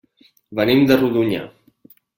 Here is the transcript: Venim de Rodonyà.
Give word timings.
Venim 0.61 0.81
de 0.93 0.99
Rodonyà. 1.03 1.47